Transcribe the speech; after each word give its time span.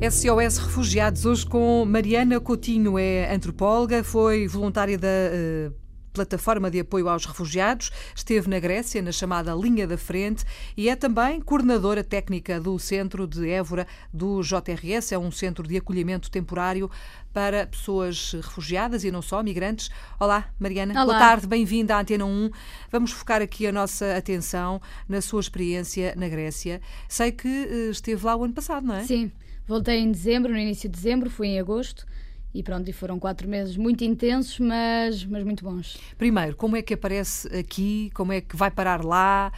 SOS 0.00 0.58
Refugiados, 0.58 1.24
hoje 1.24 1.46
com 1.46 1.84
Mariana 1.84 2.40
Coutinho, 2.40 2.98
é 2.98 3.32
antropóloga, 3.32 4.02
foi 4.02 4.46
voluntária 4.48 4.98
da 4.98 5.08
uh, 5.08 5.72
plataforma 6.12 6.70
de 6.70 6.80
apoio 6.80 7.08
aos 7.08 7.24
refugiados, 7.24 7.90
esteve 8.14 8.48
na 8.50 8.58
Grécia, 8.58 9.00
na 9.00 9.12
chamada 9.12 9.54
Linha 9.54 9.86
da 9.86 9.96
Frente, 9.96 10.44
e 10.76 10.88
é 10.88 10.96
também 10.96 11.40
coordenadora 11.40 12.02
técnica 12.02 12.60
do 12.60 12.78
Centro 12.78 13.26
de 13.26 13.48
Évora 13.48 13.86
do 14.12 14.42
JRS, 14.42 15.12
é 15.12 15.18
um 15.18 15.30
centro 15.30 15.66
de 15.66 15.76
acolhimento 15.76 16.30
temporário 16.30 16.90
para 17.32 17.66
pessoas 17.66 18.32
refugiadas 18.32 19.04
e 19.04 19.10
não 19.10 19.22
só, 19.22 19.42
migrantes. 19.42 19.90
Olá, 20.20 20.48
Mariana. 20.58 20.92
Olá. 20.94 21.04
Boa 21.04 21.18
tarde, 21.18 21.46
bem-vinda 21.46 21.96
à 21.96 22.00
Antena 22.00 22.24
1. 22.24 22.50
Vamos 22.92 23.10
focar 23.10 23.42
aqui 23.42 23.66
a 23.66 23.72
nossa 23.72 24.16
atenção 24.16 24.80
na 25.08 25.20
sua 25.20 25.40
experiência 25.40 26.14
na 26.16 26.28
Grécia. 26.28 26.80
Sei 27.08 27.32
que 27.32 27.48
uh, 27.48 27.90
esteve 27.90 28.24
lá 28.24 28.36
o 28.36 28.44
ano 28.44 28.54
passado, 28.54 28.86
não 28.86 28.94
é? 28.94 29.04
Sim, 29.04 29.32
voltei 29.66 29.98
em 29.98 30.10
dezembro, 30.10 30.52
no 30.52 30.58
início 30.58 30.88
de 30.88 30.96
dezembro, 30.96 31.30
fui 31.30 31.48
em 31.48 31.60
agosto. 31.60 32.06
E 32.54 32.62
pronto, 32.62 32.88
e 32.88 32.92
foram 32.92 33.18
quatro 33.18 33.48
meses 33.48 33.76
muito 33.76 34.04
intensos, 34.04 34.60
mas, 34.60 35.24
mas 35.24 35.42
muito 35.42 35.64
bons. 35.64 35.98
Primeiro, 36.16 36.54
como 36.54 36.76
é 36.76 36.82
que 36.82 36.94
aparece 36.94 37.48
aqui? 37.48 38.10
Como 38.14 38.32
é 38.32 38.40
que 38.40 38.54
vai 38.54 38.70
parar 38.70 39.04
lá? 39.04 39.52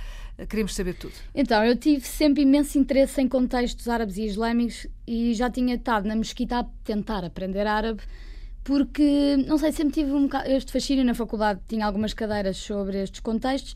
Queremos 0.48 0.74
saber 0.74 0.94
tudo. 0.94 1.12
Então, 1.34 1.62
eu 1.62 1.76
tive 1.76 2.06
sempre 2.06 2.42
imenso 2.42 2.78
interesse 2.78 3.20
em 3.20 3.28
contextos 3.28 3.86
árabes 3.86 4.16
e 4.16 4.24
islâmicos 4.24 4.86
e 5.06 5.34
já 5.34 5.50
tinha 5.50 5.74
estado 5.74 6.08
na 6.08 6.16
mesquita 6.16 6.58
a 6.58 6.64
tentar 6.84 7.22
aprender 7.22 7.66
árabe, 7.66 8.02
porque, 8.64 9.36
não 9.46 9.58
sei, 9.58 9.72
sempre 9.72 9.94
tive 9.94 10.12
um 10.12 10.28
este 10.46 10.72
fascínio 10.72 11.04
na 11.04 11.14
faculdade, 11.14 11.60
tinha 11.68 11.84
algumas 11.84 12.14
cadeiras 12.14 12.56
sobre 12.56 13.02
estes 13.02 13.20
contextos 13.20 13.74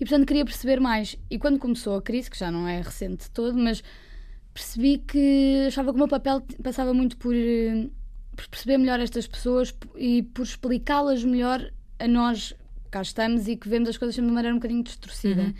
e, 0.00 0.04
portanto, 0.04 0.26
queria 0.26 0.44
perceber 0.44 0.80
mais. 0.80 1.16
E 1.30 1.38
quando 1.38 1.58
começou 1.58 1.96
a 1.96 2.02
crise, 2.02 2.30
que 2.30 2.38
já 2.38 2.50
não 2.50 2.66
é 2.66 2.80
recente 2.80 3.30
todo, 3.30 3.56
mas 3.56 3.82
percebi 4.52 4.98
que 4.98 5.64
achava 5.66 5.90
que 5.90 5.96
o 5.96 5.98
meu 5.98 6.08
papel 6.08 6.42
passava 6.62 6.92
muito 6.92 7.16
por 7.16 7.34
por 8.34 8.48
perceber 8.48 8.78
melhor 8.78 8.98
estas 9.00 9.26
pessoas 9.26 9.74
e 9.96 10.22
por 10.22 10.42
explicá-las 10.42 11.22
melhor 11.22 11.70
a 11.98 12.08
nós 12.08 12.54
cá 12.90 13.02
estamos 13.02 13.46
e 13.48 13.56
que 13.56 13.68
vemos 13.68 13.88
as 13.88 13.96
coisas 13.96 14.14
de 14.14 14.20
uma 14.20 14.32
maneira 14.32 14.54
um 14.54 14.58
bocadinho 14.58 14.82
distorcida. 14.82 15.42
Uhum. 15.42 15.54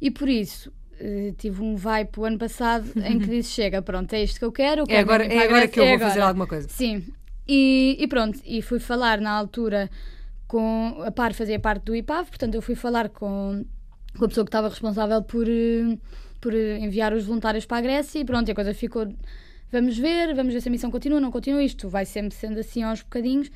E 0.00 0.10
por 0.10 0.28
isso 0.28 0.70
uh, 1.00 1.32
tive 1.38 1.62
um 1.62 1.76
vibe 1.76 2.10
o 2.16 2.24
ano 2.24 2.38
passado 2.38 2.90
em 2.96 3.18
que 3.18 3.26
disse: 3.30 3.50
chega, 3.50 3.80
pronto, 3.82 4.12
é 4.12 4.22
isto 4.22 4.38
que 4.38 4.44
eu 4.44 4.52
quero. 4.52 4.84
é 4.88 4.98
agora, 4.98 5.24
é 5.24 5.44
agora 5.44 5.68
que 5.68 5.80
eu 5.80 5.86
vou 5.86 5.98
fazer 5.98 6.20
alguma 6.20 6.46
coisa. 6.46 6.68
Sim. 6.68 7.04
E, 7.46 7.96
e, 7.98 8.06
pronto, 8.06 8.38
e 8.44 8.62
fui 8.62 8.78
falar 8.78 9.20
na 9.20 9.30
altura 9.30 9.90
com. 10.46 11.02
A 11.04 11.10
par 11.10 11.34
fazia 11.34 11.58
parte 11.58 11.84
do 11.84 11.96
IPAV, 11.96 12.28
portanto 12.28 12.54
eu 12.54 12.62
fui 12.62 12.74
falar 12.74 13.08
com, 13.08 13.64
com 14.16 14.24
a 14.24 14.28
pessoa 14.28 14.44
que 14.44 14.48
estava 14.48 14.68
responsável 14.68 15.22
por, 15.22 15.46
uh, 15.46 15.98
por 16.42 16.52
enviar 16.54 17.14
os 17.14 17.24
voluntários 17.24 17.64
para 17.64 17.78
a 17.78 17.80
Grécia 17.80 18.18
e 18.18 18.24
pronto, 18.24 18.50
a 18.50 18.54
coisa 18.54 18.74
ficou 18.74 19.06
vamos 19.72 19.96
ver, 19.96 20.34
vamos 20.34 20.52
ver 20.52 20.60
se 20.60 20.68
a 20.68 20.70
missão 20.70 20.90
continua, 20.90 21.18
não 21.18 21.30
continua, 21.30 21.62
isto 21.62 21.88
vai 21.88 22.04
sempre 22.04 22.34
sendo 22.34 22.60
assim 22.60 22.82
aos 22.82 23.00
bocadinhos. 23.00 23.50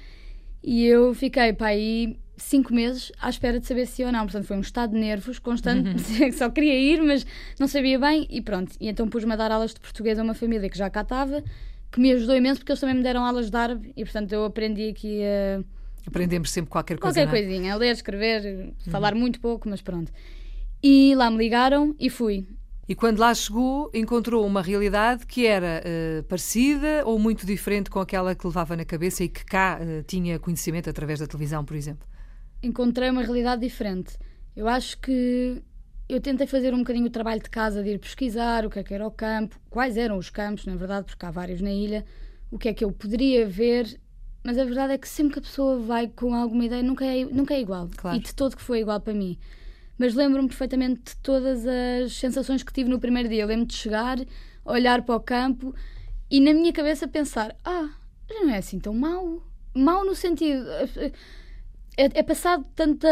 E 0.64 0.84
eu 0.84 1.12
fiquei 1.14 1.52
para 1.52 1.68
aí 1.68 2.18
cinco 2.36 2.74
meses 2.74 3.12
à 3.20 3.28
espera 3.28 3.60
de 3.60 3.66
saber 3.66 3.86
se 3.86 4.02
ia 4.02 4.06
ou 4.06 4.12
não. 4.12 4.22
Portanto, 4.22 4.44
foi 4.44 4.56
um 4.56 4.60
estado 4.60 4.92
de 4.92 4.98
nervos 4.98 5.38
constante, 5.38 5.90
uhum. 5.90 6.32
só 6.32 6.48
queria 6.48 6.74
ir, 6.74 7.02
mas 7.02 7.26
não 7.60 7.68
sabia 7.68 7.98
bem 7.98 8.26
e 8.30 8.40
pronto. 8.40 8.74
E 8.80 8.88
então 8.88 9.06
pus-me 9.08 9.32
a 9.34 9.36
dar 9.36 9.52
aulas 9.52 9.74
de 9.74 9.80
português 9.80 10.18
a 10.18 10.22
uma 10.22 10.34
família 10.34 10.68
que 10.70 10.78
já 10.78 10.88
cá 10.88 11.02
estava, 11.02 11.44
que 11.92 12.00
me 12.00 12.10
ajudou 12.12 12.34
imenso 12.34 12.60
porque 12.60 12.72
eles 12.72 12.80
também 12.80 12.96
me 12.96 13.02
deram 13.02 13.24
aulas 13.24 13.50
de 13.50 13.56
árabe 13.56 13.92
e 13.94 14.02
portanto 14.02 14.32
eu 14.32 14.44
aprendi 14.44 14.88
aqui 14.88 15.20
a. 15.22 15.62
Aprendemos 16.06 16.50
sempre 16.50 16.70
qualquer 16.70 16.98
coisa. 16.98 17.20
Qualquer 17.20 17.36
é? 17.36 17.42
coisinha, 17.42 17.74
a 17.74 17.76
ler, 17.76 17.92
escrever, 17.92 18.72
falar 18.88 19.12
uhum. 19.12 19.20
muito 19.20 19.40
pouco, 19.40 19.68
mas 19.68 19.82
pronto. 19.82 20.12
E 20.82 21.14
lá 21.16 21.30
me 21.30 21.36
ligaram 21.36 21.94
e 21.98 22.08
fui. 22.08 22.46
E 22.88 22.94
quando 22.94 23.18
lá 23.18 23.34
chegou, 23.34 23.90
encontrou 23.92 24.46
uma 24.46 24.62
realidade 24.62 25.26
que 25.26 25.44
era 25.44 25.82
uh, 25.82 26.22
parecida 26.24 27.02
ou 27.04 27.18
muito 27.18 27.44
diferente 27.44 27.90
com 27.90 27.98
aquela 27.98 28.32
que 28.32 28.46
levava 28.46 28.76
na 28.76 28.84
cabeça 28.84 29.24
e 29.24 29.28
que 29.28 29.44
cá 29.44 29.80
uh, 29.80 30.04
tinha 30.04 30.38
conhecimento 30.38 30.88
através 30.88 31.18
da 31.18 31.26
televisão, 31.26 31.64
por 31.64 31.76
exemplo? 31.76 32.06
Encontrei 32.62 33.10
uma 33.10 33.22
realidade 33.22 33.60
diferente. 33.60 34.16
Eu 34.54 34.68
acho 34.68 34.98
que 35.00 35.60
eu 36.08 36.20
tentei 36.20 36.46
fazer 36.46 36.72
um 36.72 36.78
bocadinho 36.78 37.06
o 37.06 37.10
trabalho 37.10 37.42
de 37.42 37.50
casa, 37.50 37.82
de 37.82 37.90
ir 37.90 37.98
pesquisar 37.98 38.64
o 38.64 38.70
que 38.70 38.78
é 38.78 38.84
que 38.84 38.94
era 38.94 39.04
o 39.04 39.10
campo, 39.10 39.58
quais 39.68 39.96
eram 39.96 40.16
os 40.16 40.30
campos, 40.30 40.64
na 40.64 40.76
verdade, 40.76 41.06
porque 41.06 41.26
há 41.26 41.30
vários 41.32 41.60
na 41.60 41.72
ilha, 41.72 42.04
o 42.52 42.58
que 42.58 42.68
é 42.68 42.74
que 42.74 42.84
eu 42.84 42.92
poderia 42.92 43.48
ver, 43.48 43.98
mas 44.44 44.56
a 44.58 44.64
verdade 44.64 44.92
é 44.92 44.98
que 44.98 45.08
sempre 45.08 45.32
que 45.32 45.38
a 45.40 45.42
pessoa 45.42 45.80
vai 45.80 46.06
com 46.06 46.32
alguma 46.32 46.64
ideia, 46.64 46.84
nunca 46.84 47.04
é, 47.04 47.24
nunca 47.24 47.52
é 47.52 47.60
igual. 47.60 47.90
Claro. 47.96 48.16
E 48.16 48.20
de 48.20 48.32
todo 48.32 48.56
que 48.56 48.62
foi 48.62 48.78
igual 48.78 49.00
para 49.00 49.12
mim 49.12 49.36
mas 49.98 50.14
lembro-me 50.14 50.48
perfeitamente 50.48 51.02
de 51.04 51.16
todas 51.16 51.64
as 51.66 52.12
sensações 52.12 52.62
que 52.62 52.72
tive 52.72 52.88
no 52.88 52.98
primeiro 52.98 53.28
dia. 53.28 53.46
Lembro-me 53.46 53.66
de 53.66 53.74
chegar, 53.74 54.18
olhar 54.64 55.02
para 55.02 55.16
o 55.16 55.20
campo 55.20 55.74
e 56.30 56.40
na 56.40 56.52
minha 56.52 56.72
cabeça 56.72 57.06
pensar: 57.08 57.56
ah, 57.64 57.88
já 58.28 58.40
não 58.40 58.50
é 58.50 58.58
assim 58.58 58.78
tão 58.78 58.94
mau. 58.94 59.42
Mau 59.74 60.04
no 60.04 60.14
sentido. 60.14 60.64
É, 61.98 62.18
é 62.18 62.22
passado 62.22 62.66
tanta 62.74 63.08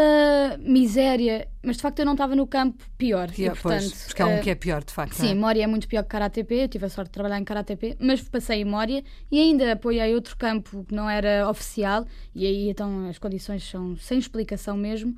miséria, 0.59 1.47
mas 1.63 1.77
de 1.77 1.81
facto 1.81 1.97
eu 1.99 2.05
não 2.05 2.13
estava 2.13 2.35
no 2.35 2.45
campo 2.45 2.83
pior. 2.95 3.31
pior 3.31 3.53
e, 3.53 3.59
portanto, 3.59 3.81
pois, 3.81 4.03
porque 4.05 4.21
há 4.21 4.27
um 4.27 4.39
que 4.39 4.49
é 4.51 4.53
pior, 4.53 4.83
de 4.83 4.93
facto. 4.93 5.15
Sim, 5.15 5.31
é? 5.31 5.33
Mória 5.33 5.63
é 5.63 5.67
muito 5.67 5.87
pior 5.87 6.03
que 6.03 6.09
Karatep. 6.09 6.53
Eu 6.53 6.67
tive 6.67 6.85
a 6.85 6.89
sorte 6.89 7.07
de 7.07 7.13
trabalhar 7.13 7.39
em 7.39 7.43
Karatep, 7.43 7.97
mas 7.99 8.21
passei 8.21 8.61
em 8.61 8.65
Mória 8.65 9.03
e 9.31 9.39
ainda 9.39 9.71
apoiei 9.71 10.13
outro 10.13 10.37
campo 10.37 10.85
que 10.87 10.93
não 10.93 11.09
era 11.09 11.49
oficial, 11.49 12.05
e 12.33 12.45
aí 12.45 12.69
então 12.69 13.09
as 13.09 13.17
condições 13.17 13.67
são 13.67 13.97
sem 13.97 14.19
explicação 14.19 14.77
mesmo. 14.77 15.15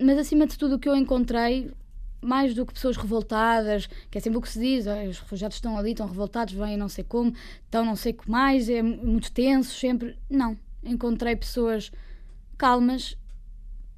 Mas 0.00 0.18
acima 0.18 0.46
de 0.46 0.58
tudo 0.58 0.76
o 0.76 0.78
que 0.78 0.88
eu 0.88 0.96
encontrei, 0.96 1.70
mais 2.20 2.54
do 2.54 2.64
que 2.64 2.72
pessoas 2.72 2.96
revoltadas, 2.96 3.86
que 4.10 4.18
é 4.18 4.20
sempre 4.20 4.38
o 4.38 4.40
que 4.40 4.48
se 4.48 4.58
diz, 4.58 4.86
os 4.86 5.18
refugiados 5.20 5.56
estão 5.56 5.76
ali, 5.76 5.90
estão 5.90 6.06
revoltados, 6.06 6.54
vêm 6.54 6.76
não 6.76 6.88
sei 6.88 7.04
como, 7.04 7.32
estão 7.64 7.84
não 7.84 7.94
sei 7.94 8.12
o 8.12 8.16
que 8.16 8.30
mais, 8.30 8.68
é 8.68 8.82
muito 8.82 9.30
tenso 9.30 9.78
sempre. 9.78 10.18
Não. 10.28 10.56
Encontrei 10.82 11.36
pessoas 11.36 11.92
calmas, 12.56 13.16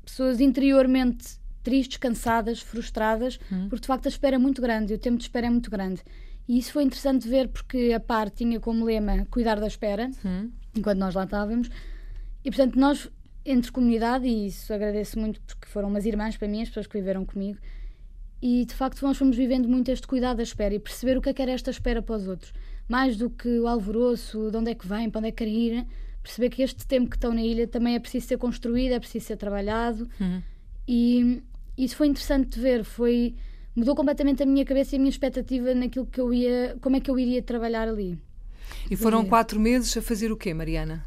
pessoas 0.05 0.41
interiormente 0.41 1.39
tristes, 1.63 1.97
cansadas, 1.97 2.61
frustradas, 2.61 3.41
hum. 3.51 3.69
porque 3.69 3.83
de 3.83 3.87
facto 3.89 4.07
a 4.07 4.09
espera 4.09 4.37
é 4.37 4.39
muito 4.39 4.63
grande, 4.63 4.95
o 4.95 4.99
tempo 4.99 5.17
de 5.17 5.25
espera 5.25 5.47
é 5.47 5.51
muito 5.51 5.71
grande. 5.71 6.01
E 6.49 6.59
isso 6.59 6.73
foi 6.73 6.85
interessante 6.85 7.29
ver 7.29 7.49
porque 7.49 7.93
a 7.93 7.99
PAR 7.99 8.31
tinha 8.31 8.61
como 8.61 8.85
lema 8.85 9.27
cuidar 9.31 9.59
da 9.59 9.67
espera, 9.67 10.09
hum. 10.25 10.51
enquanto 10.77 10.99
nós 10.99 11.15
lá 11.15 11.25
estávamos. 11.25 11.69
E 12.45 12.51
portanto 12.51 12.79
nós 12.79 13.11
entre 13.47 13.71
comunidade, 13.71 14.27
e 14.27 14.49
isso 14.49 14.73
agradeço 14.73 15.19
muito 15.19 15.41
porque 15.43 15.67
foram 15.67 15.89
umas 15.89 16.05
irmãs 16.05 16.37
para 16.37 16.49
mim, 16.49 16.63
as 16.63 16.69
pessoas 16.69 16.87
que 16.87 16.99
viveram 16.99 17.25
comigo. 17.25 17.59
E 18.43 18.65
de 18.65 18.75
facto 18.75 19.03
nós 19.03 19.17
fomos 19.17 19.37
vivendo 19.37 19.69
muito 19.69 19.91
este 19.91 20.07
cuidado 20.07 20.39
da 20.39 20.43
espera 20.43 20.75
e 20.75 20.79
perceber 20.79 21.17
o 21.17 21.23
que 21.23 21.31
é 21.31 21.33
que 21.33 21.41
era 21.41 21.53
esta 21.53 21.71
espera 21.71 22.03
para 22.03 22.17
os 22.17 22.29
outros. 22.29 22.53
Mais 22.89 23.17
do 23.17 23.31
que 23.31 23.49
o 23.59 23.67
alvoroço, 23.67 24.51
de 24.51 24.57
onde 24.57 24.71
é 24.71 24.75
que 24.75 24.87
vem, 24.87 25.09
para 25.09 25.21
onde 25.21 25.29
é 25.29 25.31
que 25.31 25.39
querem 25.39 25.55
ir, 25.55 25.87
perceber 26.23 26.51
que 26.51 26.63
este 26.63 26.87
tempo 26.87 27.09
que 27.09 27.17
estão 27.17 27.33
na 27.33 27.43
ilha 27.43 27.67
também 27.67 27.95
é 27.95 27.99
preciso 27.99 28.27
ser 28.27 28.37
construído, 28.37 28.93
é 28.93 28.99
preciso 28.99 29.27
ser 29.27 29.37
trabalhado. 29.37 30.09
Uhum. 30.21 30.43
E 30.87 31.43
isso 31.79 31.97
foi 31.97 32.09
interessante 32.09 32.57
de 32.57 32.61
ver, 32.61 32.85
foi 32.85 33.35
mudou 33.75 33.95
completamente 33.95 34.43
a 34.43 34.47
minha 34.47 34.65
cabeça 34.65 34.95
e 34.95 34.97
a 34.97 34.99
minha 34.99 35.11
expectativa 35.11 35.75
naquilo 35.75 36.07
que 36.07 36.21
eu 36.21 36.33
ia, 36.33 36.77
como 36.81 36.97
é 36.97 37.01
que 37.01 37.11
eu 37.11 37.19
iria 37.19 37.43
trabalhar 37.43 37.87
ali. 37.87 38.19
E 38.91 38.97
foram 38.97 39.25
quatro 39.25 39.61
meses 39.61 39.97
a 39.97 40.03
fazer 40.03 40.33
o 40.33 40.37
quê, 40.37 40.55
Mariana? 40.55 41.05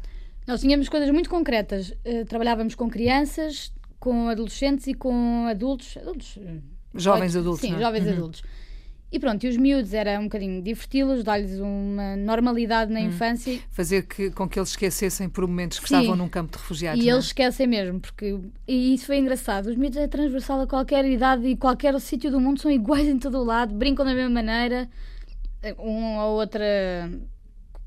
Nós 0.50 0.62
tínhamos 0.62 0.88
coisas 0.88 1.08
muito 1.10 1.30
concretas. 1.30 1.90
Uh, 2.04 2.24
trabalhávamos 2.26 2.74
com 2.74 2.90
crianças, 2.90 3.72
com 4.00 4.28
adolescentes 4.28 4.88
e 4.88 4.94
com 4.94 5.46
adultos. 5.48 5.96
adultos 5.96 6.38
eh, 6.44 6.56
jovens 6.92 7.36
adultos. 7.36 7.60
Sim, 7.60 7.76
é? 7.76 7.78
jovens 7.78 8.04
uhum. 8.04 8.12
adultos. 8.14 8.42
E 9.12 9.20
pronto, 9.20 9.44
e 9.44 9.48
os 9.48 9.56
miúdos 9.56 9.94
era 9.94 10.18
um 10.18 10.24
bocadinho 10.24 10.60
diverti-los, 10.60 11.22
dar-lhes 11.22 11.60
uma 11.60 12.16
normalidade 12.16 12.92
na 12.92 12.98
hum. 12.98 13.04
infância. 13.04 13.60
Fazer 13.70 14.02
que, 14.02 14.32
com 14.32 14.48
que 14.48 14.58
eles 14.58 14.70
esquecessem 14.70 15.28
por 15.28 15.46
momentos 15.46 15.78
que 15.78 15.88
Sim. 15.88 15.98
estavam 15.98 16.16
num 16.16 16.28
campo 16.28 16.50
de 16.50 16.58
refugiados. 16.58 17.04
E 17.04 17.08
é? 17.08 17.12
eles 17.12 17.26
esquecem 17.26 17.68
mesmo, 17.68 18.00
porque. 18.00 18.40
E 18.66 18.94
isso 18.94 19.06
foi 19.06 19.18
engraçado. 19.18 19.66
Os 19.66 19.76
miúdos 19.76 19.98
é 19.98 20.08
transversal 20.08 20.62
a 20.62 20.66
qualquer 20.66 21.04
idade 21.04 21.46
e 21.46 21.56
qualquer 21.56 21.96
sítio 22.00 22.28
do 22.28 22.40
mundo, 22.40 22.60
são 22.60 22.72
iguais 22.72 23.06
em 23.06 23.20
todo 23.20 23.38
o 23.38 23.44
lado, 23.44 23.72
brincam 23.72 24.04
da 24.04 24.12
mesma 24.12 24.30
maneira. 24.30 24.88
Um 25.78 26.16
ou 26.16 26.40
outra 26.40 27.08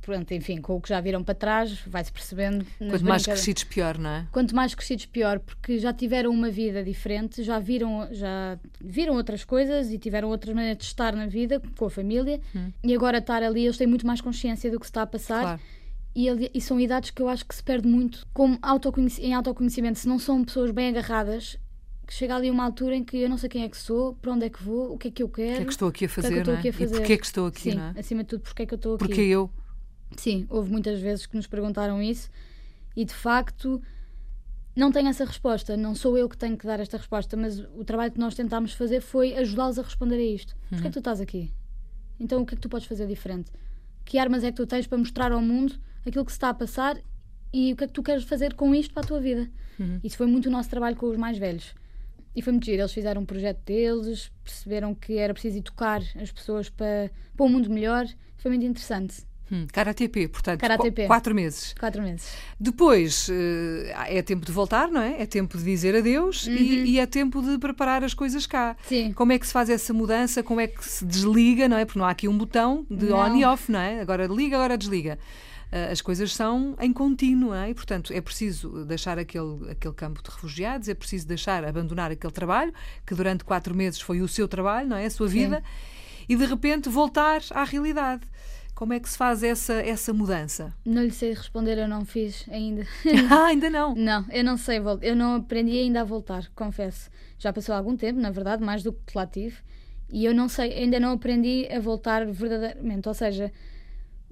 pronto, 0.03 0.33
enfim, 0.33 0.59
com 0.59 0.75
o 0.75 0.81
que 0.81 0.89
já 0.89 0.99
viram 0.99 1.23
para 1.23 1.33
trás, 1.33 1.79
vai-se 1.87 2.11
percebendo. 2.11 2.65
Quanto 2.77 3.05
mais 3.05 3.25
crescidos, 3.25 3.63
pior, 3.63 3.97
não 3.97 4.09
é? 4.09 4.27
Quanto 4.31 4.55
mais 4.55 4.75
crescidos, 4.75 5.05
pior, 5.05 5.39
porque 5.39 5.79
já 5.79 5.93
tiveram 5.93 6.29
uma 6.31 6.51
vida 6.51 6.83
diferente, 6.83 7.41
já 7.41 7.57
viram, 7.57 8.07
já 8.11 8.59
viram 8.81 9.15
outras 9.15 9.43
coisas 9.43 9.91
e 9.91 9.97
tiveram 9.97 10.29
outras 10.29 10.53
maneiras 10.53 10.77
de 10.77 10.83
estar 10.83 11.15
na 11.15 11.25
vida 11.25 11.61
com 11.77 11.85
a 11.85 11.89
família 11.89 12.39
hum. 12.55 12.71
e 12.83 12.93
agora 12.93 13.17
estar 13.17 13.41
ali, 13.41 13.63
eles 13.65 13.77
têm 13.77 13.87
muito 13.87 14.05
mais 14.05 14.19
consciência 14.19 14.69
do 14.69 14.79
que 14.79 14.85
se 14.85 14.91
está 14.91 15.03
a 15.03 15.07
passar. 15.07 15.41
Claro. 15.41 15.61
E, 16.15 16.27
e, 16.53 16.61
são 16.61 16.79
idades 16.79 17.09
que 17.09 17.21
eu 17.21 17.27
acho 17.27 17.43
que 17.43 17.55
se 17.55 17.63
perde 17.63 17.87
muito 17.87 18.27
como 18.33 18.59
autoconhec 18.61 19.19
em 19.19 19.33
autoconhecimento. 19.33 19.97
Se 19.97 20.07
não 20.07 20.19
são 20.19 20.43
pessoas 20.43 20.69
bem 20.69 20.89
agarradas, 20.89 21.57
que 22.05 22.13
chega 22.13 22.35
ali 22.35 22.51
uma 22.51 22.63
altura 22.63 22.95
em 22.95 23.03
que 23.03 23.17
eu 23.17 23.29
não 23.29 23.37
sei 23.37 23.49
quem 23.49 23.63
é 23.63 23.69
que 23.69 23.77
sou, 23.77 24.13
para 24.15 24.31
onde 24.31 24.45
é 24.45 24.49
que 24.49 24.61
vou, 24.61 24.93
o 24.93 24.97
que 24.97 25.07
é 25.07 25.11
que 25.11 25.23
eu 25.23 25.29
quero. 25.29 25.53
O 25.53 25.55
que 25.55 25.61
é 25.61 25.65
que 25.65 25.71
estou 25.71 25.87
aqui 25.87 26.05
a 26.05 26.09
fazer, 26.09 26.27
que 26.27 26.33
é 26.33 26.41
que 26.41 26.41
estou 26.41 26.55
aqui 26.55 26.69
a 26.69 26.73
fazer. 26.73 26.85
E 26.85 26.97
porquê 26.97 27.13
é 27.13 27.17
que 27.17 27.25
estou 27.25 27.47
aqui, 27.47 27.61
Sim, 27.61 27.75
não 27.75 27.83
é? 27.85 27.99
acima 27.99 28.23
de 28.23 28.29
tudo, 28.29 28.41
porquê 28.41 28.63
é 28.63 28.65
que 28.65 28.73
eu 28.73 28.75
estou 28.75 28.95
aqui. 28.95 29.05
Porque 29.05 29.21
eu. 29.21 29.49
Sim, 30.17 30.45
houve 30.49 30.71
muitas 30.71 30.99
vezes 30.99 31.25
que 31.25 31.35
nos 31.35 31.47
perguntaram 31.47 32.01
isso 32.01 32.29
e 32.95 33.05
de 33.05 33.13
facto 33.13 33.81
não 34.75 34.91
tenho 34.91 35.09
essa 35.09 35.25
resposta. 35.25 35.75
Não 35.77 35.95
sou 35.95 36.17
eu 36.17 36.27
que 36.29 36.37
tenho 36.37 36.57
que 36.57 36.65
dar 36.65 36.79
esta 36.79 36.97
resposta, 36.97 37.35
mas 37.37 37.59
o 37.59 37.83
trabalho 37.83 38.11
que 38.11 38.19
nós 38.19 38.35
tentámos 38.35 38.73
fazer 38.73 39.01
foi 39.01 39.35
ajudá-los 39.35 39.79
a 39.79 39.81
responder 39.81 40.15
a 40.15 40.23
isto. 40.23 40.55
Porquê 40.69 40.87
é 40.87 40.89
que 40.89 40.93
tu 40.93 40.99
estás 40.99 41.21
aqui? 41.21 41.51
Então 42.19 42.41
o 42.41 42.45
que 42.45 42.53
é 42.53 42.55
que 42.55 42.61
tu 42.61 42.69
podes 42.69 42.87
fazer 42.87 43.07
diferente? 43.07 43.51
que 44.05 44.17
armas 44.17 44.43
é 44.43 44.51
que 44.51 44.57
tu 44.57 44.67
tens 44.67 44.87
para 44.87 44.97
mostrar 44.97 45.31
ao 45.31 45.41
mundo 45.41 45.75
aquilo 46.05 46.25
que 46.25 46.31
se 46.31 46.37
está 46.37 46.49
a 46.49 46.53
passar 46.53 46.97
e 47.51 47.73
o 47.73 47.75
que 47.75 47.83
é 47.83 47.87
que 47.87 47.93
tu 47.93 48.03
queres 48.03 48.23
fazer 48.23 48.53
com 48.53 48.73
isto 48.73 48.93
para 48.93 49.03
a 49.03 49.05
tua 49.05 49.19
vida. 49.19 49.49
Uhum. 49.79 49.99
Isso 50.03 50.17
foi 50.17 50.25
muito 50.25 50.47
o 50.47 50.51
nosso 50.51 50.69
trabalho 50.69 50.95
com 50.95 51.07
os 51.07 51.17
mais 51.17 51.37
velhos. 51.37 51.73
E 52.35 52.41
foi 52.41 52.51
muito 52.51 52.65
giro. 52.65 52.81
Eles 52.81 52.91
fizeram 52.91 53.21
um 53.21 53.25
projeto 53.25 53.59
deles, 53.63 54.31
perceberam 54.43 54.95
que 54.95 55.17
era 55.17 55.33
preciso 55.33 55.59
educar 55.59 56.01
as 56.19 56.31
pessoas 56.31 56.69
para, 56.69 57.11
para 57.35 57.45
um 57.45 57.49
mundo 57.49 57.69
melhor. 57.69 58.07
Foi 58.37 58.49
muito 58.49 58.65
interessante. 58.65 59.23
Hum, 59.51 59.67
KaraTP, 59.71 60.29
portanto, 60.29 60.61
KaraTP. 60.61 61.05
quatro 61.05 61.35
meses. 61.35 61.75
Quatro 61.77 62.01
meses. 62.01 62.27
Depois 62.59 63.27
uh, 63.27 63.33
é 64.07 64.21
tempo 64.21 64.45
de 64.45 64.51
voltar, 64.51 64.87
não 64.87 65.01
é? 65.01 65.21
É 65.21 65.25
tempo 65.25 65.57
de 65.57 65.63
dizer 65.63 65.95
adeus 65.95 66.47
uhum. 66.47 66.53
e, 66.53 66.91
e, 66.91 66.99
é 66.99 67.05
tempo 67.05 67.41
de 67.41 67.57
preparar 67.57 68.03
as 68.03 68.13
coisas 68.13 68.47
cá. 68.47 68.75
Sim. 68.87 69.11
Como 69.11 69.31
é 69.31 69.39
que 69.39 69.45
se 69.45 69.53
faz 69.53 69.69
essa 69.69 69.93
mudança? 69.93 70.41
Como 70.41 70.61
é 70.61 70.67
que 70.67 70.83
se 70.83 71.05
desliga, 71.05 71.67
não 71.67 71.77
é? 71.77 71.85
Porque 71.85 71.99
não 71.99 72.05
há 72.05 72.11
aqui 72.11 72.27
um 72.27 72.37
botão 72.37 72.85
de 72.89 73.07
não. 73.07 73.17
on 73.17 73.35
e 73.35 73.43
off, 73.43 73.71
não 73.71 73.79
é? 73.79 73.99
Agora 73.99 74.25
liga, 74.27 74.55
agora 74.55 74.77
desliga. 74.77 75.19
Uh, 75.73 75.91
as 75.91 76.01
coisas 76.01 76.33
são 76.33 76.75
em 76.79 76.93
contínuo, 76.93 77.49
não 77.49 77.55
é? 77.55 77.69
E, 77.69 77.73
portanto, 77.73 78.13
é 78.13 78.21
preciso 78.21 78.85
deixar 78.85 79.19
aquele, 79.19 79.71
aquele 79.71 79.93
campo 79.93 80.23
de 80.23 80.29
refugiados, 80.29 80.87
é 80.87 80.93
preciso 80.93 81.27
deixar, 81.27 81.65
abandonar 81.65 82.11
aquele 82.11 82.31
trabalho, 82.31 82.73
que 83.05 83.13
durante 83.13 83.43
quatro 83.43 83.75
meses 83.75 83.99
foi 83.99 84.21
o 84.21 84.27
seu 84.27 84.47
trabalho, 84.47 84.87
não 84.87 84.95
é? 84.95 85.05
A 85.05 85.09
sua 85.09 85.27
vida, 85.27 85.57
Sim. 85.57 86.25
e 86.29 86.35
de 86.35 86.45
repente 86.45 86.89
voltar 86.89 87.41
à 87.51 87.63
realidade. 87.63 88.21
Como 88.83 88.91
é 88.91 88.99
que 88.99 89.07
se 89.07 89.17
faz 89.17 89.41
essa, 89.43 89.75
essa 89.75 90.11
mudança? 90.11 90.73
Não 90.83 91.03
lhe 91.03 91.11
sei 91.11 91.29
responder, 91.33 91.77
eu 91.77 91.87
não 91.87 92.03
fiz 92.03 92.43
ainda. 92.49 92.85
ah, 93.31 93.45
ainda 93.45 93.69
não? 93.69 93.95
Não, 93.95 94.25
eu 94.29 94.43
não 94.43 94.57
sei, 94.57 94.81
eu 95.01 95.15
não 95.15 95.35
aprendi 95.35 95.77
ainda 95.77 96.01
a 96.01 96.03
voltar, 96.03 96.51
confesso. 96.53 97.09
Já 97.39 97.53
passou 97.53 97.73
algum 97.73 97.95
tempo, 97.95 98.19
na 98.19 98.29
verdade, 98.29 98.61
mais 98.61 98.83
do 98.83 98.91
que 98.91 99.17
lá 99.17 99.25
tive, 99.25 99.55
e 100.11 100.25
eu 100.25 100.33
não 100.33 100.49
sei, 100.49 100.73
ainda 100.73 100.99
não 100.99 101.13
aprendi 101.13 101.65
a 101.71 101.79
voltar 101.79 102.25
verdadeiramente, 102.25 103.07
ou 103.07 103.13
seja, 103.13 103.53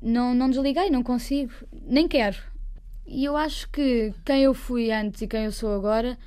não, 0.02 0.34
não 0.34 0.50
desliguei, 0.50 0.90
não 0.90 1.02
consigo, 1.02 1.54
nem 1.72 2.06
quero. 2.06 2.40
E 3.08 3.24
eu 3.24 3.38
acho 3.38 3.70
que 3.70 4.14
quem 4.26 4.44
eu 4.44 4.54
fui 4.54 4.92
antes 4.92 5.22
e 5.22 5.28
quem 5.28 5.46
eu 5.46 5.54
sou 5.54 5.74
agora 5.74 6.18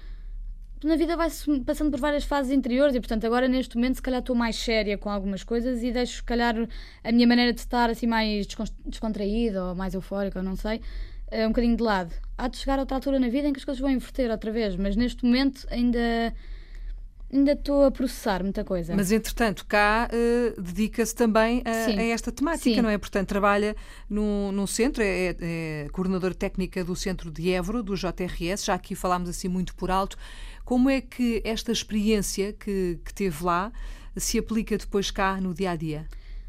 na 0.87 0.97
vida 0.97 1.17
vai-se 1.17 1.61
passando 1.61 1.91
por 1.91 2.01
várias 2.01 2.25
fases 2.25 2.53
interiores 2.53 2.95
e, 2.95 3.01
portanto, 3.01 3.25
agora 3.27 3.49
neste 3.49 3.77
momento, 3.77 3.97
se 3.97 4.03
calhar 4.03 4.21
estou 4.21 4.35
mais 4.37 4.57
séria 4.57 4.99
com 4.99 5.11
algumas 5.11 5.43
coisas 5.43 5.83
e 5.83 5.91
deixo, 5.91 6.17
se 6.17 6.23
calhar, 6.23 6.55
a 7.03 7.13
minha 7.13 7.27
maneira 7.27 7.53
de 7.53 7.61
estar 7.61 7.91
assim 7.91 8.07
mais 8.07 8.47
descontraída 8.85 9.65
ou 9.65 9.75
mais 9.75 9.95
eufórica, 9.95 10.39
ou 10.39 10.45
não 10.45 10.57
sei, 10.57 10.81
eh, 11.31 11.47
um 11.47 11.51
bocadinho 11.51 11.77
de 11.77 11.83
lado. 11.83 12.15
Há 12.39 12.49
de 12.49 12.57
chegar 12.57 12.79
a 12.79 12.83
outra 12.83 12.97
altura 12.97 13.19
na 13.19 13.29
vida 13.29 13.49
em 13.49 13.53
que 13.53 13.59
as 13.59 13.65
coisas 13.65 13.81
vão 13.81 13.91
inverter 13.91 14.31
outra 14.31 14.53
vez, 14.53 14.77
mas 14.77 14.97
neste 14.97 15.25
momento 15.25 15.67
ainda. 15.71 16.35
Ainda 17.33 17.53
estou 17.53 17.85
a 17.85 17.91
processar 17.91 18.45
muita 18.45 18.63
coisa. 18.63 18.95
Mas, 18.95 19.11
entretanto, 19.11 19.67
cá 19.67 20.09
uh, 20.09 20.63
dedica-se 20.63 21.13
também 21.13 21.65
a, 21.65 22.01
a, 22.01 22.05
esta 22.05 22.31
temática, 22.31 22.77
Sim. 22.77 22.81
não 22.81 22.89
é? 22.89 22.97
Portanto, 22.97 23.27
trabalha 23.27 23.75
num, 24.09 24.53
num 24.53 24.69
centro, 24.69 25.03
é, 25.03 25.31
é, 25.31 25.37
é 25.41 25.89
coordenadora 25.91 26.33
técnica 26.33 26.85
do 26.85 26.95
Centro 26.95 27.33
de 27.33 27.51
Évora, 27.51 27.83
do 27.83 27.97
JRS, 27.97 28.65
já 28.65 28.75
aqui 28.75 28.95
falámos 28.95 29.29
assim 29.29 29.49
muito 29.49 29.75
por 29.75 29.91
alto. 29.91 30.17
Como 30.65 30.89
é 30.89 31.01
que 31.01 31.43
esta 31.45 31.71
experiência 31.71 32.53
que, 32.53 32.99
que 33.05 33.13
teve 33.13 33.45
lá 33.45 33.71
se 34.17 34.39
aplica 34.39 34.79
depois 34.79 35.11
cá 35.11 35.41
no 35.41 35.53
dia 35.53 35.73
a 35.73 35.77
dia? 35.77 36.07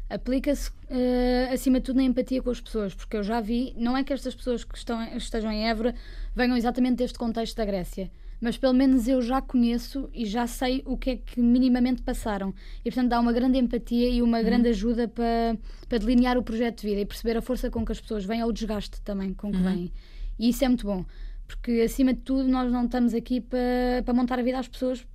Aplica-se 0.08 0.70
uh, 0.70 1.52
acima 1.52 1.80
de 1.80 1.86
tudo 1.86 1.96
na 1.96 2.04
empatia 2.04 2.40
com 2.40 2.48
as 2.48 2.60
pessoas, 2.60 2.94
porque 2.94 3.16
eu 3.16 3.22
já 3.22 3.40
vi, 3.40 3.74
não 3.76 3.96
é 3.96 4.04
que 4.04 4.12
estas 4.12 4.34
pessoas 4.34 4.64
que 4.64 4.78
estão, 4.78 5.02
estejam 5.16 5.50
em 5.50 5.68
Évora 5.68 5.94
venham 6.34 6.56
exatamente 6.56 6.98
deste 6.98 7.18
contexto 7.18 7.56
da 7.56 7.64
Grécia, 7.64 8.10
mas 8.40 8.56
pelo 8.56 8.72
menos 8.72 9.08
eu 9.08 9.20
já 9.20 9.42
conheço 9.42 10.08
e 10.14 10.24
já 10.24 10.46
sei 10.46 10.82
o 10.86 10.96
que 10.96 11.10
é 11.10 11.16
que 11.16 11.40
minimamente 11.40 12.02
passaram. 12.02 12.54
E 12.84 12.90
portanto 12.90 13.08
dá 13.08 13.18
uma 13.18 13.32
grande 13.32 13.58
empatia 13.58 14.08
e 14.08 14.22
uma 14.22 14.38
uhum. 14.38 14.44
grande 14.44 14.68
ajuda 14.68 15.08
para, 15.08 15.58
para 15.88 15.98
delinear 15.98 16.38
o 16.38 16.42
projeto 16.42 16.82
de 16.82 16.86
vida 16.86 17.00
e 17.00 17.06
perceber 17.06 17.36
a 17.36 17.42
força 17.42 17.68
com 17.68 17.84
que 17.84 17.92
as 17.92 18.00
pessoas 18.00 18.24
vêm 18.24 18.42
ou 18.42 18.48
o 18.48 18.52
desgaste 18.52 19.00
também 19.02 19.34
com 19.34 19.50
que 19.50 19.58
uhum. 19.58 19.64
vêm. 19.64 19.92
E 20.38 20.50
isso 20.50 20.64
é 20.64 20.68
muito 20.68 20.86
bom 20.86 21.04
porque 21.46 21.82
acima 21.84 22.12
de 22.12 22.20
tudo 22.20 22.48
nós 22.48 22.70
não 22.70 22.86
estamos 22.86 23.14
aqui 23.14 23.40
para, 23.40 24.02
para 24.04 24.14
montar 24.14 24.38
a 24.38 24.42
vida 24.42 24.58
às 24.58 24.68
pessoas, 24.68 25.06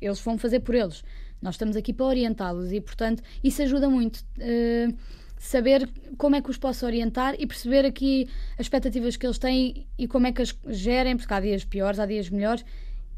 eles 0.00 0.20
vão 0.20 0.36
fazer 0.38 0.60
por 0.60 0.74
eles. 0.74 1.02
Nós 1.40 1.54
estamos 1.54 1.76
aqui 1.76 1.92
para 1.92 2.06
orientá-los 2.06 2.72
e, 2.72 2.80
portanto, 2.80 3.22
isso 3.42 3.62
ajuda 3.62 3.88
muito. 3.88 4.18
Uh, 4.38 4.94
saber 5.42 5.88
como 6.16 6.36
é 6.36 6.40
que 6.40 6.48
os 6.48 6.56
posso 6.56 6.86
orientar 6.86 7.34
e 7.36 7.48
perceber 7.48 7.84
aqui 7.84 8.28
as 8.52 8.66
expectativas 8.66 9.16
que 9.16 9.26
eles 9.26 9.38
têm 9.38 9.88
e 9.98 10.06
como 10.06 10.28
é 10.28 10.32
que 10.32 10.40
as 10.40 10.56
gerem, 10.68 11.16
porque 11.16 11.34
há 11.34 11.40
dias 11.40 11.64
piores, 11.64 11.98
há 11.98 12.06
dias 12.06 12.30
melhores, 12.30 12.64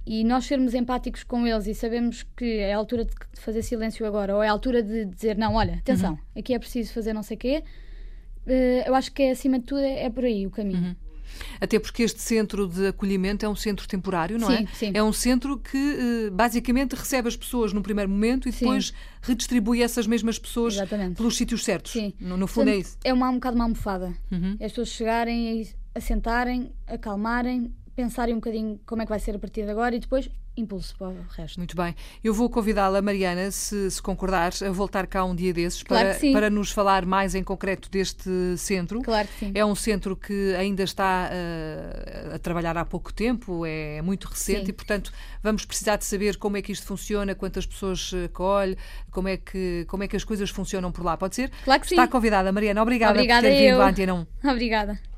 e 0.06 0.24
nós 0.24 0.46
sermos 0.46 0.72
empáticos 0.72 1.22
com 1.22 1.46
eles 1.46 1.66
e 1.66 1.74
sabemos 1.74 2.22
que 2.34 2.60
é 2.60 2.72
a 2.72 2.78
altura 2.78 3.04
de 3.04 3.12
fazer 3.34 3.62
silêncio 3.62 4.06
agora, 4.06 4.34
ou 4.34 4.42
é 4.42 4.48
a 4.48 4.52
altura 4.52 4.82
de 4.82 5.04
dizer, 5.04 5.36
não, 5.36 5.54
olha, 5.54 5.74
atenção, 5.74 6.12
uhum. 6.12 6.40
aqui 6.40 6.54
é 6.54 6.58
preciso 6.58 6.94
fazer 6.94 7.12
não 7.12 7.22
sei 7.22 7.36
o 7.36 7.40
quê, 7.40 7.62
uh, 8.46 8.50
eu 8.86 8.94
acho 8.94 9.12
que 9.12 9.22
é, 9.22 9.30
acima 9.30 9.58
de 9.58 9.66
tudo 9.66 9.82
é, 9.82 10.04
é 10.04 10.10
por 10.10 10.24
aí 10.24 10.46
o 10.46 10.50
caminho. 10.50 10.78
Uhum. 10.78 10.96
Até 11.60 11.78
porque 11.78 12.02
este 12.02 12.20
centro 12.20 12.66
de 12.66 12.88
acolhimento 12.88 13.44
é 13.44 13.48
um 13.48 13.56
centro 13.56 13.86
temporário, 13.86 14.38
não 14.38 14.48
sim, 14.48 14.64
é? 14.64 14.66
Sim. 14.74 14.90
É 14.94 15.02
um 15.02 15.12
centro 15.12 15.58
que 15.58 15.76
eh, 16.26 16.30
basicamente 16.30 16.94
recebe 16.94 17.28
as 17.28 17.36
pessoas 17.36 17.72
no 17.72 17.82
primeiro 17.82 18.10
momento 18.10 18.48
e 18.48 18.52
depois 18.52 18.86
sim. 18.88 18.92
redistribui 19.22 19.82
essas 19.82 20.06
mesmas 20.06 20.38
pessoas 20.38 20.74
Exatamente. 20.74 21.16
pelos 21.16 21.36
sítios 21.36 21.64
certos. 21.64 21.92
Sim. 21.92 22.12
No, 22.20 22.36
no 22.36 22.46
fundo 22.46 22.66
Portanto, 22.66 22.76
é 22.76 22.80
isso. 22.80 22.98
É 23.04 23.12
uma, 23.12 23.30
um 23.30 23.34
bocado 23.34 23.56
uma 23.56 23.64
almofada. 23.64 24.12
Uhum. 24.30 24.52
As 24.60 24.72
pessoas 24.72 24.88
chegarem 24.88 25.62
e 25.62 25.68
assentarem, 25.94 26.72
acalmarem, 26.86 27.72
pensarem 27.94 28.34
um 28.34 28.38
bocadinho 28.38 28.80
como 28.86 29.02
é 29.02 29.04
que 29.04 29.10
vai 29.10 29.20
ser 29.20 29.36
a 29.36 29.38
partir 29.38 29.64
de 29.64 29.70
agora 29.70 29.94
e 29.94 30.00
depois 30.00 30.28
impulso 30.56 30.94
para 30.96 31.08
o 31.08 31.26
resto. 31.30 31.58
Muito 31.58 31.76
bem. 31.76 31.94
Eu 32.22 32.32
vou 32.32 32.48
convidá-la, 32.48 33.02
Mariana, 33.02 33.50
se, 33.50 33.90
se 33.90 34.00
concordares, 34.00 34.62
a 34.62 34.70
voltar 34.70 35.06
cá 35.06 35.24
um 35.24 35.34
dia 35.34 35.52
desses 35.52 35.82
claro 35.82 36.16
para, 36.16 36.32
para 36.32 36.50
nos 36.50 36.70
falar 36.70 37.04
mais 37.04 37.34
em 37.34 37.42
concreto 37.42 37.90
deste 37.90 38.56
centro. 38.56 39.02
Claro 39.02 39.26
que 39.26 39.46
sim. 39.46 39.52
É 39.54 39.64
um 39.64 39.74
centro 39.74 40.16
que 40.16 40.54
ainda 40.54 40.82
está 40.82 41.30
uh, 41.30 42.34
a 42.34 42.38
trabalhar 42.38 42.76
há 42.76 42.84
pouco 42.84 43.12
tempo, 43.12 43.66
é 43.66 44.00
muito 44.02 44.28
recente 44.28 44.66
sim. 44.66 44.70
e, 44.70 44.72
portanto, 44.72 45.12
vamos 45.42 45.64
precisar 45.64 45.96
de 45.96 46.04
saber 46.04 46.36
como 46.36 46.56
é 46.56 46.62
que 46.62 46.72
isto 46.72 46.86
funciona, 46.86 47.34
quantas 47.34 47.66
pessoas 47.66 48.12
acolhe, 48.24 48.76
como 49.10 49.28
é 49.28 49.36
que, 49.36 49.84
como 49.88 50.02
é 50.04 50.08
que 50.08 50.16
as 50.16 50.24
coisas 50.24 50.50
funcionam 50.50 50.92
por 50.92 51.04
lá. 51.04 51.16
Pode 51.16 51.34
ser? 51.34 51.50
Claro 51.64 51.80
que 51.80 51.88
sim. 51.88 51.94
Está 51.94 52.06
convidada, 52.06 52.52
Mariana. 52.52 52.80
Obrigada, 52.80 53.14
Obrigada 53.14 53.48
por 53.48 53.54
ter 53.54 53.70
vindo 53.70 53.82
à 53.82 53.88
Antena 53.88 54.14
1. 54.14 54.26
Obrigada. 54.50 55.13